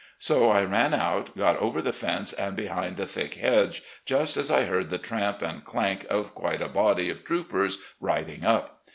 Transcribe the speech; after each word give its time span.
So 0.17 0.49
I 0.49 0.63
ran 0.63 0.95
out, 0.95 1.37
got 1.37 1.57
over 1.59 1.79
the 1.79 1.93
fence 1.93 2.33
and 2.33 2.55
behind 2.55 2.99
a 2.99 3.05
thick 3.05 3.35
hedge, 3.35 3.83
just 4.03 4.35
as 4.35 4.49
I 4.49 4.63
heard 4.63 4.89
the 4.89 4.97
tramp 4.97 5.43
and 5.43 5.63
clank 5.63 6.07
of 6.09 6.33
quite 6.33 6.63
a 6.63 6.67
body 6.67 7.11
of 7.11 7.23
troopers 7.23 7.77
riding 7.99 8.43
up. 8.43 8.81